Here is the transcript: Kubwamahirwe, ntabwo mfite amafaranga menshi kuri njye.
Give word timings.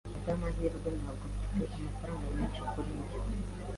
Kubwamahirwe, 0.13 0.89
ntabwo 0.99 1.23
mfite 1.31 1.65
amafaranga 1.79 2.25
menshi 2.37 2.61
kuri 2.69 2.91
njye. 2.99 3.17